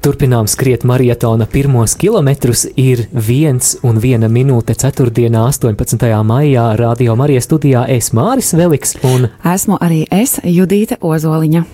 [0.00, 2.62] Turpinām skriet maratona pirmos kilometrus.
[2.80, 5.10] Ir viens un viena minūte 4.
[5.28, 6.06] 18.
[6.24, 11.64] maijā Radio Marijas studijā es Māris Veliks un esmu arī es, Judīte Ozoliņa.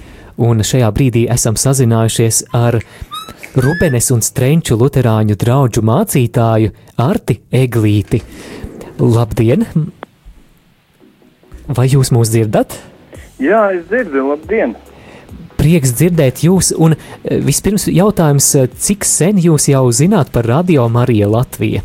[0.42, 2.80] Un šajā brīdī esam sazinājušies ar
[3.54, 6.72] Rubenes un Strenču luterāņu draugu mācītāju
[7.06, 8.24] Arti Eglīti.
[8.98, 9.62] Labdien!
[11.78, 12.74] Vai jūs mūs dzirdat?
[13.38, 14.74] Jā, es dzirdu, labdien!
[15.66, 16.70] Prieks dzirdēt jūs.
[16.78, 21.82] Un e, vispirms jautājums, e, cik sen jūs jau zināt par Radio Mariju Latviju?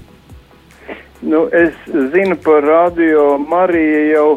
[1.22, 1.73] Nu, es
[2.13, 4.30] zinu par Radio Mariju jau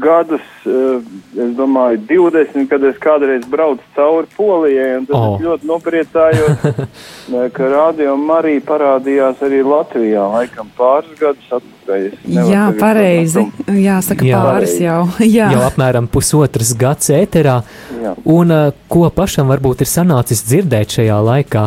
[0.00, 1.00] gadus, e,
[1.40, 5.34] es domāju, 20, kad es kādreiz braucu cauri Polijai, un tad oh.
[5.34, 6.64] es ļoti nopriecājos,
[7.56, 12.08] ka Radio Marija parādījās arī Latvijā, laikam pāris gadus atpakaļ.
[12.50, 13.46] Jā, pareizi.
[13.68, 15.00] Jāsaka, jā, pāris jau.
[15.24, 15.50] Jā.
[15.54, 17.60] Jau apmēram pusotras gads ēterā.
[18.02, 18.14] Jā.
[18.24, 21.64] Un uh, ko pašam varbūt ir sanācis dzirdēt šajā laikā?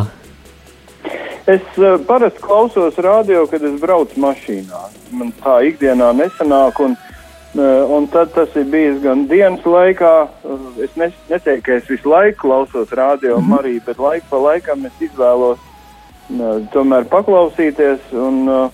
[1.48, 4.82] Es uh, parasti klausos radio, kad es braucu mašīnā.
[5.16, 7.17] Man tā ikdienā nesanāk, un, uh,
[7.54, 10.28] un tad tas ir bijis gan dienas laikā.
[10.44, 13.58] Uh, es ne, neteiktu, ka es visu laiku klausos radio -hmm.
[13.58, 18.12] arī, bet laiku pa laikam es izvēlos uh, tomēr paklausīties.
[18.12, 18.70] Un,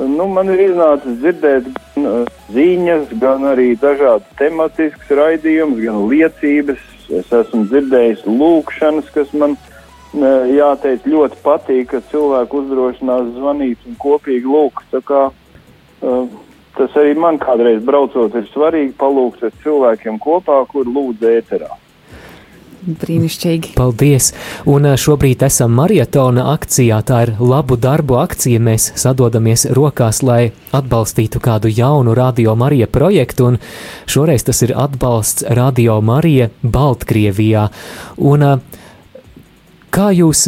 [0.00, 6.86] Nu, man ir iznācis dzirdēt gan ziņas, gan arī dažādas tematiskas raidījumus, gan liecības.
[7.10, 9.56] Es esmu dzirdējis lūkšanas, kas man,
[10.14, 14.94] jāteic, ļoti patīk, ka cilvēku uzdrošinās zvanīt un kopīgi lūgt.
[15.10, 16.24] Uh,
[16.76, 21.70] tas arī man kādreiz braucot ir svarīgi palūgt ar cilvēkiem kopā, kur lūdz ēterā.
[22.80, 23.74] Brīnišķīgi.
[23.76, 24.30] Paldies!
[24.70, 27.02] Un šobrīd esam maratona akcijā.
[27.04, 28.60] Tā ir labu darbu akcija.
[28.62, 33.50] Mēs sadodamies rokās, lai atbalstītu kādu jaunu Radio Marija projektu.
[33.52, 33.58] Un
[34.08, 37.68] šoreiz tas ir atbalsts Radio Marija Baltkrievijā.
[38.16, 38.46] Un,
[39.92, 40.46] kā jūs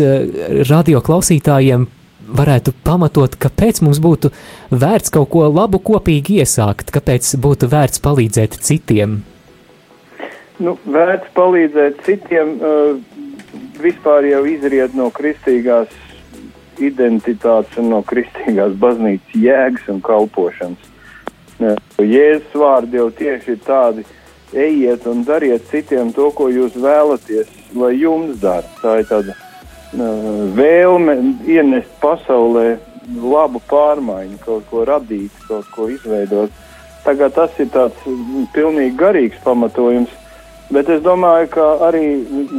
[0.71, 1.85] radio klausītājiem
[2.33, 4.33] varētu pamatot, kāpēc mums būtu
[4.71, 9.21] vērts kaut ko labu kopīgi iesākt, kāpēc būtu vērts palīdzēt citiem?
[10.63, 12.97] nu, vērts palīdzēt citiem, uh,
[13.83, 15.93] vispār jau izriet no kristīgās
[16.83, 20.91] identitātes un no kristīgās baznīcas jēgas un kalpošanas.
[21.63, 24.07] Jēzus vārdi jau tieši ir tādi:
[24.53, 28.67] ejiet un dariet citiem to, ko jūs vēlaties, lai jums dara.
[28.81, 29.37] Tā ir tāda
[29.93, 31.17] vēlme
[31.47, 32.79] ienest pasaulē
[33.13, 36.51] labu pārmaiņu, kaut ko radīt, kaut ko izveidot.
[37.03, 37.99] Tagad tas ir tāds
[38.55, 40.11] pilnīgi garīgs pamatojums.
[40.73, 42.07] Bet es domāju, ka arī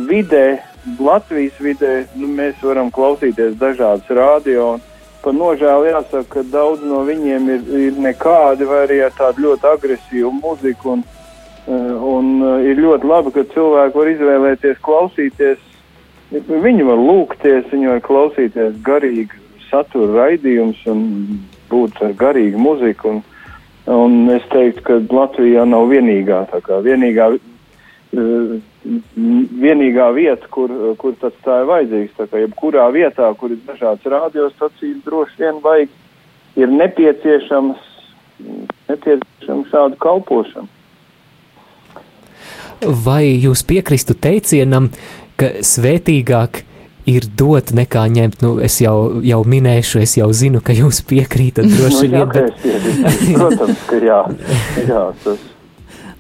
[0.10, 0.60] vidē,
[1.00, 4.76] Latvijas vidē, nu, mēs varam klausīties dažādas radio.
[5.24, 9.70] Par nožēlu jāsaka, ka daudz no viņiem ir, ir nekādi vai arī ar tādu ļoti
[9.72, 10.98] agresīvu muziku.
[10.98, 11.06] Un,
[11.66, 15.64] eh, un eh, ir ļoti labi, ka cilvēki var izvēlēties klausīties.
[16.34, 21.04] Viņi var lūgties, viņi var klausīties garīgu satura raidījumus un
[21.70, 23.16] būt ar garīgu muziku.
[23.16, 23.24] Un,
[23.94, 26.46] un es teiktu, ka Latvijā nav vienīgā,
[26.86, 27.34] vienīgā
[28.14, 28.58] Eh,
[29.64, 30.70] vienīgā vieta, kur,
[31.02, 32.14] kur tas tā ir vajadzīgs.
[32.18, 35.96] Tā kā jebkurā vietā, kur ir dažādas radiostacijas, droši vien vajag,
[36.62, 37.88] ir nepieciešams,
[38.92, 40.70] nepieciešams šādu kalpošanu.
[42.84, 44.92] Vai jūs piekristu teicienam,
[45.40, 46.64] ka svētīgāk
[47.10, 48.44] ir dot nekā ņemt?
[48.46, 52.30] Nu, es jau, jau minēšu, es jau zinu, ka jūs piekrītat droši nu, vien.
[52.36, 52.62] Bet...
[53.40, 54.22] Protams, ka jā,
[54.88, 55.50] jā tas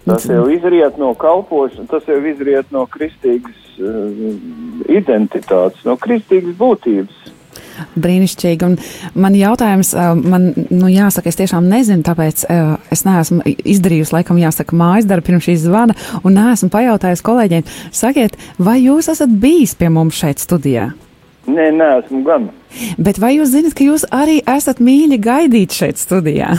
[0.03, 4.09] Tas jau izriet no kalpošanas, tas jau izriet no kristīgas uh,
[4.91, 7.21] identitātes, no kristīgas būtības.
[7.99, 8.67] Brīnišķīgi.
[8.67, 8.77] Un
[9.25, 12.45] man jautājums, man, nu, jāsaka, es tiešām nezinu, tāpēc
[12.93, 18.37] es neesmu izdarījusi, laikam, jāsaka, mājas darbu pirms šīs zvana, un neesmu pajautājusi kolēģiem, sakiet,
[18.59, 20.91] vai jūs esat bijis pie mums šeit studijā?
[21.49, 22.47] Nē, neesmu gan.
[22.97, 26.55] Bet vai jūs zinat, ka jūs arī esat mīļi gaidīt šeit studijā?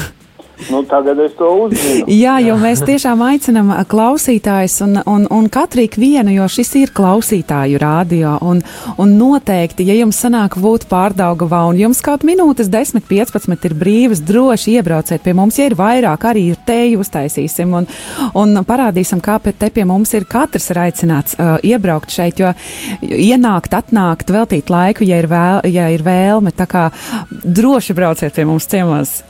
[0.71, 2.07] Nu, tagad es to uzzinu.
[2.09, 7.81] Jā, jo mēs tiešām aicinām klausītājus un, un, un katru vienu, jo šis ir klausītāju
[7.83, 8.37] rādio.
[8.47, 8.63] Un,
[9.01, 14.23] un noteikti, ja jums sanāk būt pārdaugavā un jums kaut minūtes 10, 15 ir brīvas,
[14.25, 15.59] droši iebrauciet pie mums.
[15.59, 17.91] Ja ir vairāk, arī ir teju uztaisīsim un,
[18.39, 22.55] un parādīsim, kāpēc te pie mums ir katrs ir aicināts uh, iebraukt šeit, jo
[23.03, 26.55] ienākt, atnākt, veltīt laiku, ja ir, vēl, ja ir vēlme.
[26.55, 26.89] Tā kā
[27.45, 29.25] droši brauciet pie mums ciemos.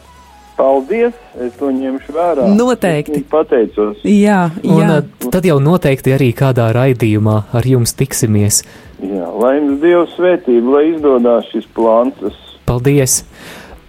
[0.54, 1.16] Paldies!
[1.40, 2.46] Es to ņemšu vērā.
[2.54, 3.24] Noteikti.
[3.30, 3.98] Pateicos.
[4.06, 4.76] Jā, jā.
[4.76, 8.62] Un, uh, tad jau noteikti arī kādā raidījumā ar jums tiksimies.
[9.02, 12.38] Jā, lai jums Dievs svētība, lai izdodas šis plāns.
[12.68, 13.24] Paldies!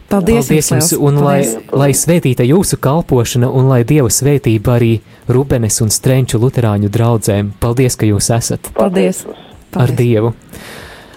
[0.09, 1.39] Paldies, Paldies jums, un lai,
[1.73, 4.91] lai svētīta jūsu kalpošana, un lai Dieva svētība arī
[5.27, 7.49] Rubenes un Strenču luterāņu draugiem.
[7.61, 8.69] Paldies, ka jūs esat!
[8.77, 9.23] Paldies!
[9.25, 9.81] Paldies.
[9.81, 10.35] Ar Dievu!